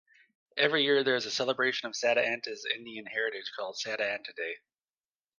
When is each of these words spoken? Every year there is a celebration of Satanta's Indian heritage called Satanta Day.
Every 0.57 0.83
year 0.83 1.03
there 1.03 1.13
is 1.13 1.27
a 1.27 1.29
celebration 1.29 1.87
of 1.87 1.95
Satanta's 1.95 2.65
Indian 2.65 3.05
heritage 3.05 3.51
called 3.55 3.77
Satanta 3.77 4.33
Day. 4.35 4.55